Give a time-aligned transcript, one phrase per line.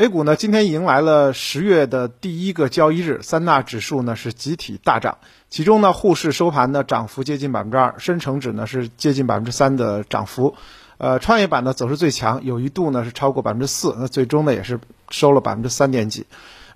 [0.00, 5.18] A 股呢，今天迎来了十月的第一个交易日，三大指数呢是集体大涨，
[5.50, 10.54] 其中呢，沪市收盘呢涨幅接近百分之二，深成指呢是接近百分之三的涨幅，
[10.98, 14.78] 呃，创业板呢走势最强，有一度呢是超过百分之四，那最终呢也是
[15.10, 16.26] 收了百分之三点几。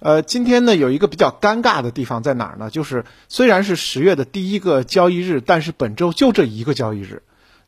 [0.01, 2.71] 呃，今天呢有一个比较尴尬的地方在哪儿呢？
[2.71, 7.23] 就是虽然是十月的第一个交易日，但是本周就这一个交易日。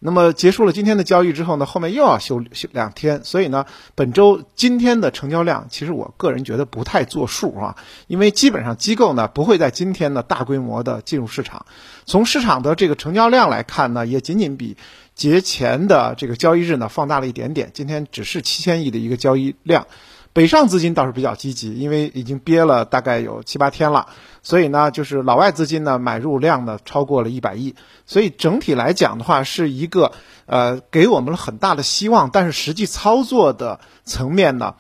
[0.07, 3.65] 那么结束了今天的交易之后呢，后面又要休休两天，所以呢，
[3.95, 7.77] 本周今天的成交量，其实我个人觉得不太作数啊，
[8.07, 11.65] 因为基本上机构呢不会在今天呢大规模的进入市场。
[12.05, 14.77] 从市场的这个成交量来看呢，也仅仅比
[15.15, 19.87] 节前的这个交易日呢放大了一点点，今天只是七千亿的一个交易量。
[20.35, 24.09] 北上资金倒是比较积极，因为已经憋了大概有七八天了，
[24.43, 30.11] 所以呢，就是老外资金呢买入量呢超过了一百亿，所以整体来讲的话，是一个
[30.47, 34.75] 呃给我们了很大的希望，但是实际操作的层面呢，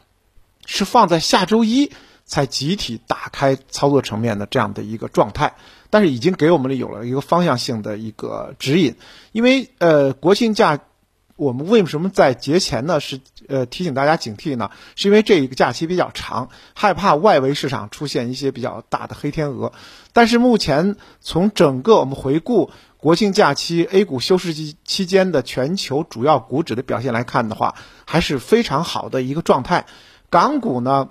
[0.66, 1.92] 是放在下周一
[2.24, 5.54] 才集体打开操作层面的这样的一个状态，
[5.88, 8.96] 但是已经给我们有了一个方向性的一个指引，
[9.30, 10.80] 因为呃国庆假。
[11.36, 13.00] 我们为什么在节前呢？
[13.00, 14.70] 是呃提醒大家警惕呢？
[14.94, 19.72] 是因为这一个假期比较长，害怕外围市场出现一些比较大的黑天鹅。
[20.12, 27.74] 但是目前从整个我们回顾国庆假期 A 股休市期期间的全球主要股指的表现来看的话，
[28.04, 29.86] 还是非常好的一个状态。
[30.30, 31.08] 港股呢？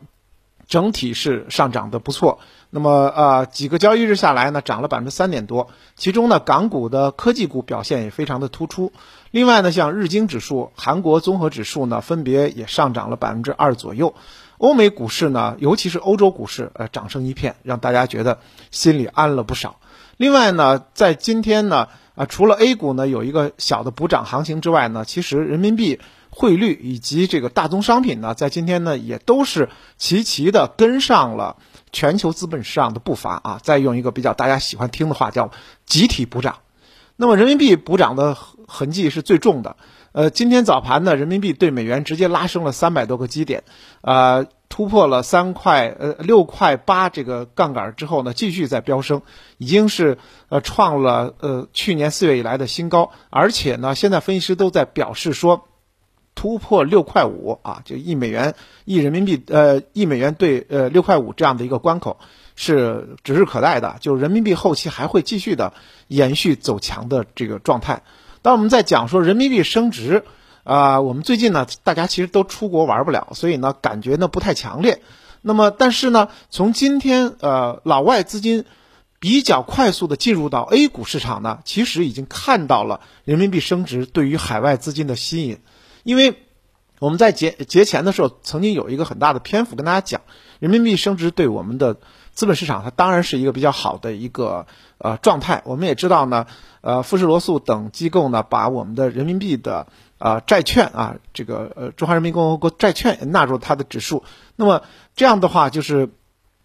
[0.66, 2.40] 整体是上涨的不错，
[2.76, 8.92] 那么呃几个交易日下来呢，涨了百分之三点多，其中呢港股的科技股表现也非常的突出。
[9.30, 14.16] 另外呢，像日经指数、韩国综合指数呢，分别也上涨了百分之二左右。
[14.58, 18.40] 欧美股市呢，尤其是欧洲股市，呃涨声一片，让大家觉得
[18.72, 19.76] 心里安了不少。
[20.18, 26.00] 另外呢，在今天呢，啊除了 A 股呢有一个小的补涨行情之外呢，其实人民币。
[26.36, 31.58] 汇率以及这个大宗商品呢，在今天呢也都是齐齐的跟上了
[31.92, 33.60] 全球资本市场的步伐啊。
[33.62, 35.52] 再用一个比较大家喜欢听的话，叫
[35.86, 36.58] 集体补涨。
[37.16, 38.36] 那么人民币补涨的
[38.68, 39.76] 痕迹是最重的。
[40.12, 43.64] 呃，今天早盘呢，人民币对美元直接拉升了三百多个基点，
[44.02, 49.22] 呃，突破了三块呃六块八这个杠杆之后呢，继续在飙升，
[49.60, 50.18] 已经是
[50.50, 53.12] 呃创了呃去年四月以来的新高。
[53.30, 55.68] 而且呢，现在分析师都在表示说。
[56.36, 58.56] 突破六块五啊，就一美元
[58.86, 62.20] 一人民币，呃，一美元兑呃六块五这样的一个关口
[62.56, 63.98] 是指日可待的。
[64.00, 65.74] 就人民币后期还会继续的
[66.08, 68.04] 延续走强的这个状态。
[68.42, 70.26] 当我们在讲说人民币升值
[70.64, 75.02] 啊，我们最近呢，大家其实都出国玩不了，所以呢，感觉呢不太强烈。
[75.42, 78.66] 那么，但是呢，从今天呃老外资金
[79.20, 85.60] 比较快速的进入到 A 股市场呢，其实已经看到了人民币升值对于海外资金的吸引。
[86.04, 86.44] 因为
[87.00, 90.22] 我们在节节前的时候，曾经有一个很大的篇幅跟大家讲，
[90.60, 91.98] 人民币升值对我们的
[92.32, 94.68] 资本市场，它当然是一个比较好的一个
[95.00, 95.64] 呃状态。
[95.66, 96.46] 我们也知道呢，
[96.82, 99.88] 呃，富时罗素等机构呢，把我们的人民币的
[100.18, 104.24] 呃债券啊，这个呃中华人民共和国债券纳入它的指数。
[104.56, 104.84] 那么
[105.16, 106.10] 这样的话，就是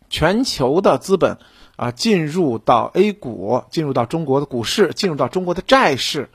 [0.09, 1.39] 全球的资本
[1.75, 6.29] 啊进入到 A 股，进入到中国的股市，进入到中国的债市。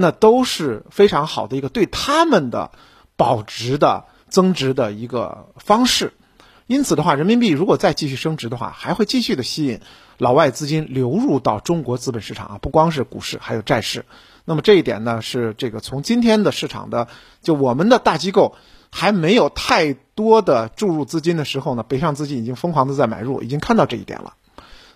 [0.00, 2.70] 那都是非常好的一个对他们的
[3.16, 6.12] 保值的增值的一个方式，
[6.68, 9.80] 因此的话，人民币如果再继续升值的话，还会继续的吸引
[10.16, 14.04] 老外资金流入到中国资本市场啊，不光是股市，还有债市。
[14.44, 17.08] 那么这一点呢，是这个从今天的市场的
[17.42, 18.54] 就我们的大机构
[18.90, 24.34] 还没有太多的注入资金的时候呢，北上资金已经疯狂的在买入，已经看到这一点了。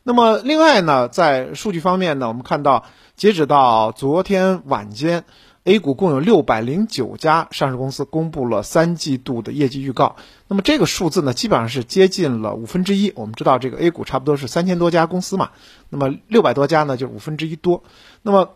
[0.03, 2.85] 那么另外呢，在数据方面呢，我们看到。
[3.15, 5.25] 截止到昨天晚间
[5.65, 10.17] ，A 股共有六百零九家上市公司公布了三季度的业绩预告。
[10.49, 13.13] 那么这个数字呢，基本上是接近了五分之一。
[13.15, 15.51] 我们知道这个 A 股差不多是三千多家公司嘛，
[15.91, 17.85] 那么六百多家呢，就是五分之一多。
[18.23, 18.55] 那么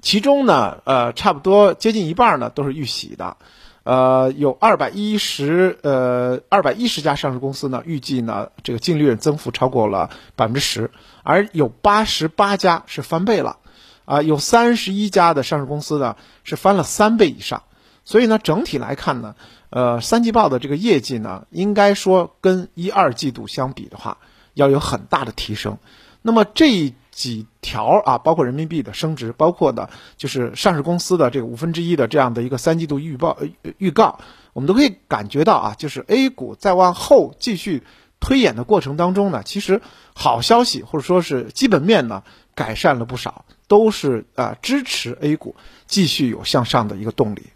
[0.00, 3.36] 其中呢，呃，差不多接近一半呢都是预喜的，
[3.90, 10.92] 呃，有二百一十呃二百一十家上市公司呢，预计呢这个净利润增幅超过了百分之十，
[11.24, 13.56] 而有八十八家是翻倍了。
[14.04, 16.14] 啊，有三十一家的上市公司呢
[16.44, 17.64] 是翻了三倍以上，
[18.04, 19.34] 所以呢，整体来看呢，
[19.70, 24.18] 呃，三季报的这个业绩呢，应该说跟一二季度相比的话，
[24.54, 25.78] 要有很大的提升。
[26.22, 33.36] 那么这几条啊，包括人民币的升值，包括的就是上市公司的这个五分之一的这样的一个三季度预报
[33.76, 34.20] 预告，
[34.54, 37.82] 我们都可以感觉到啊，就是 A 股在往后继续
[38.20, 39.82] 推演的过程当中呢，其实
[40.14, 42.22] 好消息或者说是基本面呢
[42.54, 43.44] 改善了不少。
[43.68, 45.54] 都是啊，支持 A 股
[45.86, 47.50] 继续有向上的一个动力。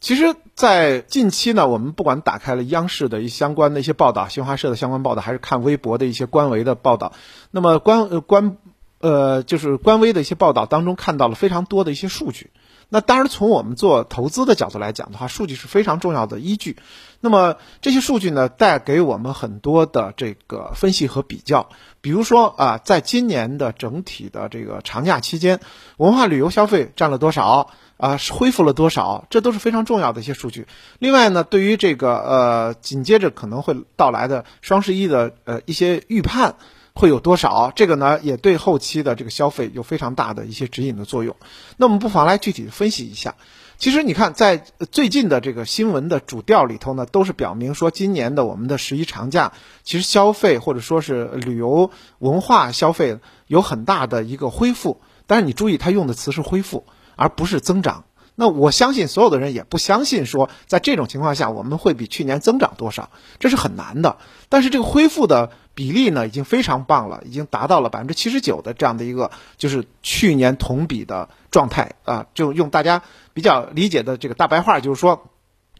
[0.00, 7.12] 其实，在近期呢，我们不管打开了央视的一相关的一些报道，新华社的相关报道，还是看微博的一些官微的报道，
[7.50, 8.56] 那么官呃官
[9.04, 12.50] 呃就是官微的一些报道当中，看到了非常多的一些数据。
[12.88, 16.76] 那当然，从我们做投资的角度来讲的话，数据是非常重要的依据。
[17.20, 21.68] 那么这些数据呢，带给我们很多的这个分析和比较。
[22.00, 25.60] 比如说啊，在今年的整体的这个长假期间，
[25.98, 27.68] 文化旅游消费占了多少
[27.98, 28.18] 啊？
[28.32, 29.26] 恢复了多少？
[29.28, 30.66] 这都是非常重要的一些数据。
[30.98, 36.54] 另外呢，对于这个呃紧接着可能会到来的双十一的呃一些预判。
[36.94, 37.72] 会有多少？
[37.74, 41.34] 这个呢，也对后期的这个消费有非常大的一些指引的作用。
[41.76, 43.34] 那我们不妨来具体分析一下。
[43.76, 49.52] 其实你看，在最近的这个新闻的主调里头呢，都是表明说，今年的我们的十一长假，
[49.82, 53.18] 其实消费或者说是旅游文化消费
[53.48, 55.00] 有很大的一个恢复。
[55.26, 56.86] 但是你注意，他用的词是恢复，
[57.16, 58.04] 而不是增长。
[58.36, 64.18] 那我相信所有的人也不相信说，在这种情况下我们会比去年增长多少，这是很难的。
[64.48, 72.26] 但是这个恢复的比例呢，已经非常棒了，已经达到了百分之七十九的这样的一个就是去年同比的状态啊。
[72.34, 73.02] 就用大家
[73.34, 75.30] 比较理解的这个大白话，就是说，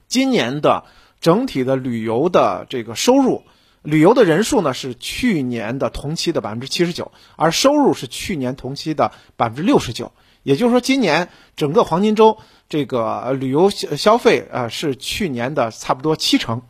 [0.06, 0.85] 今年的
[1.21, 3.43] 整体的旅游的这个收入，
[3.83, 10.12] 旅游的人数呢是去年的同期的百分之七十九，而收入是去年同期的百分之六十九。
[10.44, 12.38] 也就是说，今年整个黄金周
[12.69, 16.62] 这个旅游消消费啊，是去年的差不多七成，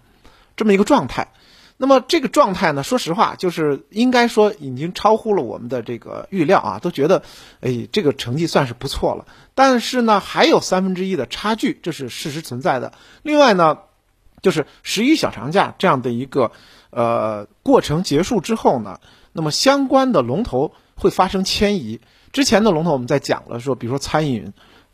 [0.56, 1.28] 这么一个状态。
[1.76, 7.24] 那么这个状态呢，说实话，就是应该说已经超乎了我们的这个预料啊，都觉得，
[7.60, 9.26] 哎，这个成绩算是不错了。
[9.56, 12.92] 但是呢，还有三分之一的差距，这是事实存在的。
[13.24, 13.78] 另外呢，
[14.40, 16.52] 就是十一小长假这样的一个
[16.90, 19.00] 呃过程结束之后呢，
[19.32, 22.00] 那么相关的龙头会发生迁移。
[22.34, 24.52] 之前的龙头我们在讲了，说比如说餐饮，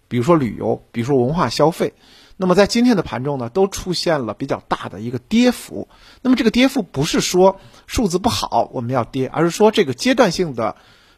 [0.09, 1.95] 比如说旅游，比如说文化消费，
[2.37, 5.89] 那么在今天的盘中呢，都出现了比较大的一个跌幅。
[6.21, 10.77] 那么这个跌幅不是说数字不好我们要跌，而是说这个阶段性的，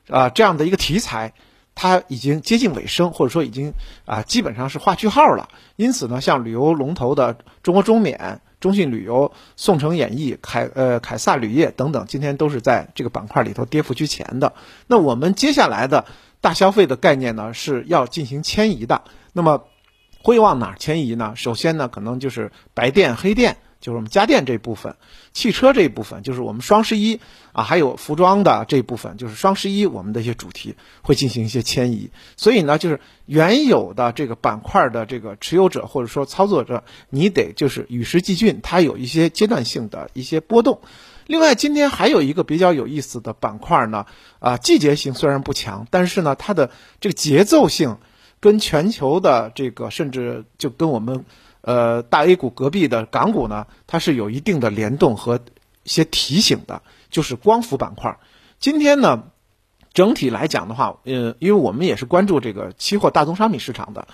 [0.09, 1.35] 啊这样的一个题材，
[1.75, 3.75] 它已经接近尾声，或者说已经
[4.05, 5.49] 啊基本上是画句号了。
[5.75, 8.41] 因此呢，像旅游龙头的中国中免。
[8.63, 14.55] 中信旅游、宋城演艺、凯呃凯撒铝业等等，今天都是在这个板块里头跌幅居前的。
[14.87, 16.07] 那我们接下来的
[16.41, 19.03] 大消费的概念呢，是要进行迁移的。
[19.33, 19.65] 那么
[20.23, 21.35] 会往哪迁移呢？
[21.35, 23.57] 首先呢，可能就是白电、黑电。
[23.83, 24.95] 就是我们家电这一部分，
[25.33, 27.21] 汽车这一部分，就是我们双十一
[27.53, 32.11] 啊，还有服装的这一部分，就是双十一我们的一些主题会进行一些迁移。
[32.37, 40.81] 所以呢，就是原有的这个板块的这个持有者或者说操作者，你得就是与时俱进，它有一些阶段性的一些波动。
[41.27, 44.07] 另外，今天还有一个比较有意思的板块呢，
[44.39, 46.71] 啊，季节性虽然不强，但是呢，它的
[47.01, 47.99] 这个节奏性
[48.39, 51.25] 跟全球的这个甚至就跟我们。
[51.63, 55.41] 呃，大 A 股隔壁的港股呢，它是有一定的联动和
[55.85, 58.19] 一些提醒的，就是光伏板块。
[58.59, 59.25] 今天呢，
[59.93, 64.07] 整体来讲的话，呃，因为我们也是关注这个期货大宗商品市场的，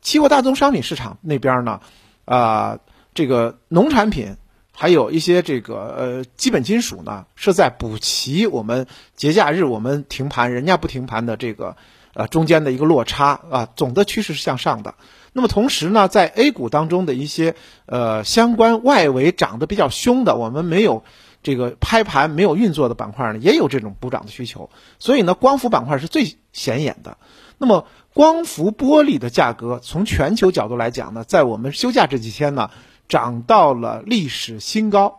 [0.00, 1.80] 期货大宗商品市场那边呢，
[2.24, 2.78] 啊，
[3.14, 4.36] 这个农产品
[4.72, 11.76] 还有一些这个呃基本金属呢，是在补齐我们节假日我们停盘，人家不停盘的这个
[12.14, 14.94] 呃中间的一个落差啊，总的趋势是向上的。
[15.32, 17.56] 那么同时呢，在 A 股当中的一些
[17.86, 21.02] 呃相关外围涨得比较凶的，我们没有
[21.42, 24.70] 这个拍盘、没有运作的板块呢，也有这种补涨的需求。
[24.98, 27.18] 所以呢，光伏板块是最显眼的。
[27.58, 32.70] 那么光伏玻璃的价格，从全球角度来讲呢，在我们休假这几天呢，
[33.08, 35.18] 涨到了历史新高。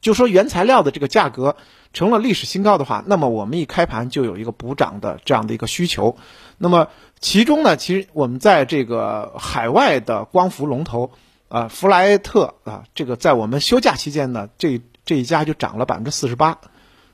[0.00, 1.56] 就说原材料的这个价格
[1.92, 6.16] 成了历史新高的话，那么我们一开盘就有一个补涨的这样的一个需求。
[6.56, 11.10] 那么其中呢，其实我们在这个海外的光伏龙头
[11.48, 16.58] 啊，弗莱特啊，这个在我们休假期间呢，这这一家就涨了百分之四十八，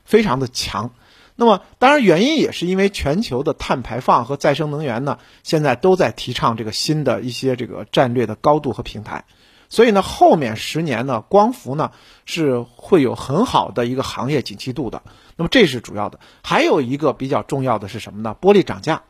[0.05, 0.91] 非常的强。
[1.35, 9.25] 那么当然原因也是因为全球的碳排放和再生能源呢，现在都在提倡这个新的一些这个战略的高度和平台。
[9.69, 11.91] 所以呢，后面十年呢，光伏呢
[12.25, 15.01] 是会有很好的一个行业景气度的。
[15.35, 18.35] 那么这是主要的，还有一个比较重要的是什么呢？
[18.39, 19.03] 玻璃涨价。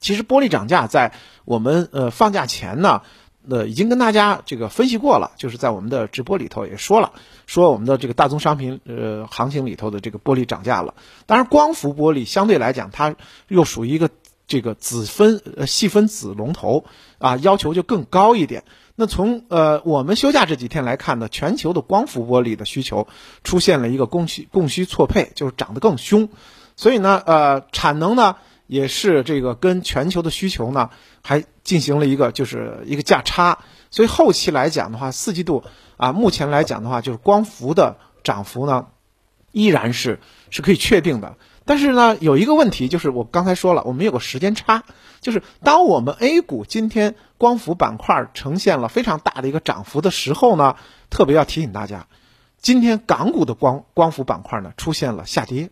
[0.00, 1.12] 其实玻璃涨价在
[1.44, 3.02] 我们呃放假前呢，
[3.48, 7.12] 呃已经跟大家这个分析过了，就是在我们的直播里头也说了，
[7.46, 10.94] 说我们的这个大宗商品呃行情里头的这个玻璃涨价了。
[11.26, 13.16] 当然，光伏玻璃相对来讲，它
[13.48, 14.08] 又属于一个
[14.46, 16.84] 这个子分呃细分子龙头
[17.18, 18.62] 啊，要求就更高一点。
[19.00, 23.06] 那从呃我们休假这几天来看呢，全球的光伏玻璃的需求
[23.44, 26.28] 出现了一个供需供需错配，就是涨得更凶。
[26.74, 28.36] 所以呢，呃产能呢。
[28.70, 30.90] 也是这个跟全球的需求呢，
[31.22, 35.64] 还进行了一个就是一个价差所以后期来讲的话，四季度
[35.96, 38.88] 啊，目前来讲的话，就是光伏的涨幅呢，
[39.52, 41.38] 依然是是可以确定的。
[41.68, 44.84] 但是呢，有一个问题，就是我刚才说了，我们有个时间差，
[45.20, 50.76] 就是当我们 A 股今天光伏板块呈现了非常大的一个涨幅的时候呢，
[51.10, 52.06] 特别要提醒大家，
[52.56, 55.68] 今天港股的光光伏板块呢出现了下跌，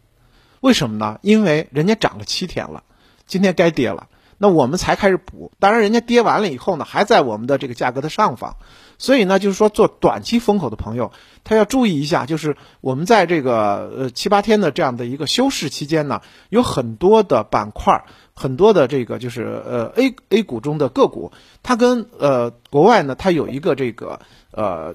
[0.60, 1.18] 为什么呢？
[1.22, 2.82] 因为人家涨了七天了，
[3.26, 4.08] 今天该跌了。
[4.38, 8.56] 那我们才开始补，当然人家跌完了以后呢，还在我们的这个价格的上方，
[8.98, 11.10] 所以呢，就是说做短期风口的朋友，
[11.42, 24.94] 他要注意一下，就是我们在这个呃七八天的这样的一个休市期间呢，有很多的板块，很多的这个就是呃 A A 股中的个股，它跟呃国外呢，它有一个这个呃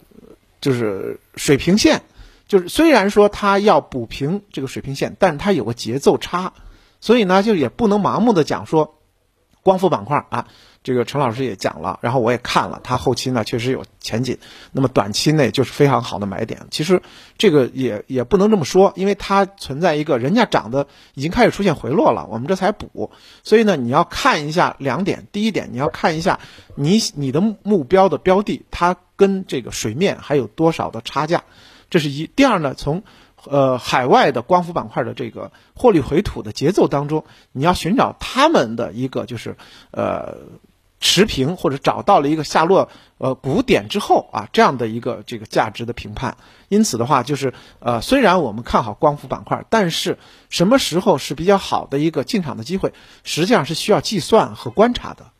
[0.62, 2.04] 就是水平线，
[2.48, 6.54] 就是虽然说它要补平这个水平线，但是它有个节奏差，
[7.00, 8.98] 所以呢，就也不能盲目的讲说。
[9.64, 10.48] 光伏板块啊，
[10.84, 14.38] 这个陈老师也讲了，然后我也看了，它后期呢确实有前景，
[14.72, 16.66] 那么短期内就是非常好的买点。
[16.72, 17.02] 其实
[17.38, 23.12] 这个也也不能这么说，因为它存在一个人家涨的已经开始出现回落了，我们这才补，
[23.44, 26.40] 所以呢你要看一下两点，第一点你要看一下
[26.76, 31.44] 你你的目标的标的它跟这个水面还有多少的差价，
[31.90, 32.28] 这是一。
[32.28, 33.04] 第二呢从。
[33.46, 39.58] 呃，海外的光伏板块的这个获利回吐的节奏当中，你要寻找他们的一个就是
[39.92, 40.38] 呃
[41.00, 46.38] 持平或者找到了一个下落呃谷点之后啊这样的一个这个价值的评判。
[46.70, 50.20] 因此的话，就是呃虽然我们看好光伏板块，但是
[50.50, 52.94] 什么时候是比较好的一个进场的机会，
[53.24, 55.32] 实际上是需要计算和观察的。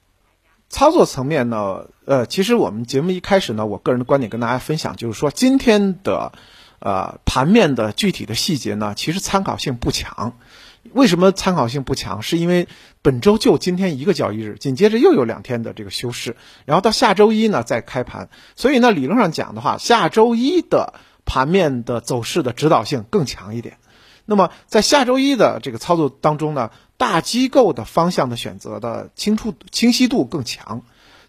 [0.70, 6.32] 操作层面呢，呃，其实我们节目一开始呢，我个人的观点跟大家分享，就是说今天的。
[6.82, 10.34] 呃，盘面的具体的细节呢，其实参考性不强。
[10.94, 12.24] 为什么参考性不强？
[12.24, 12.68] 是因为
[13.04, 16.36] 本周就今天一个交易日，紧接着又有两天的这个休市，
[16.66, 18.30] 然后到下周一呢再开盘。
[18.56, 23.78] 所以呢，理论上讲的话，下周一的盘面的走势的指导性更强一点。
[24.26, 30.82] 那么在下周一的这个操作当中呢，大机构的方向的选择的清楚清晰度更强。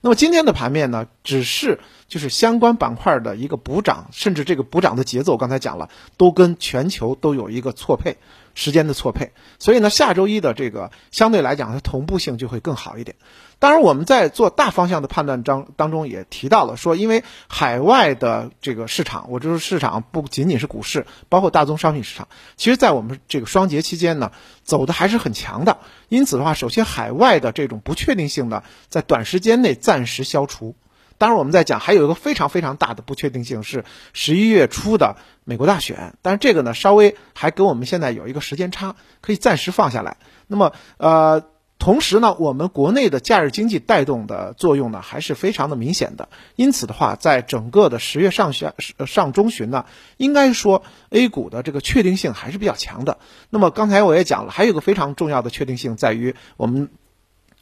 [0.02, 8.18] 那么今天的盘面呢，只是就是相关板块的一个补涨，甚至这个补涨的节奏，刚才讲了，都跟全球都有一个错配。
[8.54, 13.16] 时间的错配，所以呢，下周一的这个相对来讲，它同步性就会更好一点。
[13.62, 22.26] 当然，我们在做大方向的判断当当中也提到了，说因为海外的这个市场，我就是市场不仅仅是股市，包括大宗商品市场，
[22.56, 24.32] 其实在我们这个双节期间呢，
[24.64, 25.78] 走的还是很强的。
[26.08, 30.74] 因此的话，首先海外的这种不确定性呢，在短时间内暂时消除。
[31.16, 40.16] 当然，我们在讲还有一个非常非常大的不确定性是十一月初的美国大选，但是这个呢稍微还跟我们现在有一个时间差，可以暂时放下来。
[40.48, 41.44] 那么，呃，
[41.82, 46.28] 同时呢，我们国内的假日经济带动的作用呢还是非常的明显的。
[46.54, 48.70] 因此的话，在整个的十月上旬
[49.04, 49.84] 上中旬呢，
[50.16, 53.18] 应该说 A 股的这个确定性还是比较强的。
[53.50, 56.88] 那么刚才我也讲了，还有个非常重要的确定性在于我们。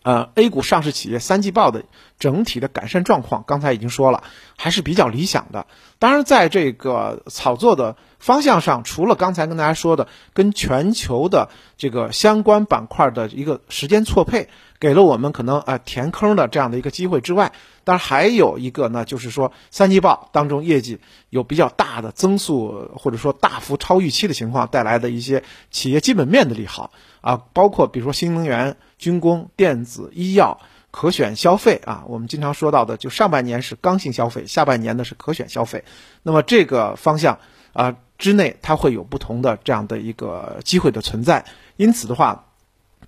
[0.02, 1.84] 呃，A 股上市企业三季报的
[2.18, 4.22] 整体的改善状况，刚才已经说了，
[4.56, 5.66] 还是比较理想的。
[5.98, 17.52] 当然，在这个炒作的方向上，除了刚才跟大家说的跟全球的这个相关板块的一个时间错配，给了我们可能呃填坑的这样的一个机会之外，
[17.84, 26.90] 当然还有一个呢，就是说三季报当中业绩有比较大的增速，或者说大幅超预期的情况带来的一些企业基本面的利好
[27.20, 28.78] 啊，包括比如说新能源。
[29.00, 35.82] 军工、电子、医药、可选消费啊，我们经常说到的，就上半年是刚性消费，下半年呢是可选消费。
[36.22, 37.38] 那么这个方向
[37.72, 41.44] 啊之内，它会有不同的这样的一个机会的存在。
[41.76, 42.44] 因此的话，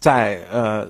[0.00, 0.88] 在呃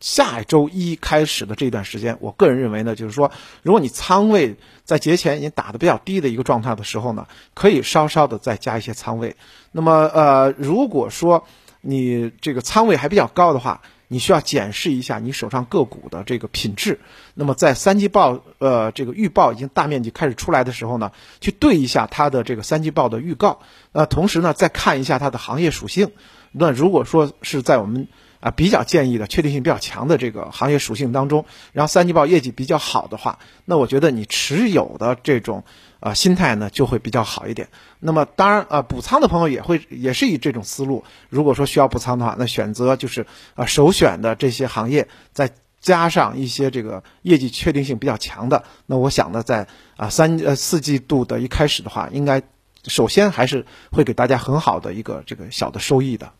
[0.00, 3.30] 下周一开始的这段时间，我个人认为呢，就是说，
[3.62, 9.36] 如果你仓位在节前已经打的比较低的一个状态的时候呢，可以稍稍的再加一些仓位。
[9.70, 11.44] 那么呃，如果说
[11.82, 16.98] 你这个仓位还比较高的话，你需要检视一下你手上个股的这个品质。
[17.34, 23.60] 那么在三季报呃这个预报已经大面积开始出来的时候呢，去对一下它的这个三季报的预告。
[23.92, 26.10] 呃，同时呢再看一下它的行业属性。
[26.50, 28.08] 那如果说是在我们
[28.40, 35.64] 啊比较建议的确定性比较强的这个行业属性当中，然后三季报业绩比较好的话，那我觉得你持有的这种。
[36.00, 37.68] 啊，心态呢就会比较好一点。
[37.98, 41.04] 那么当然，呃，补仓的朋友也会也是以这种思路。
[41.28, 48.64] 如果说需要补仓的话，那选择就是啊首选的这些行业，再加上一些这个业绩确定性比较强的。
[48.86, 49.68] 那我想呢，在
[49.98, 52.40] 啊三呃四季度的一开始的话，应该
[52.86, 56.32] 首先还是会给大家很好的一个这个小的收益的。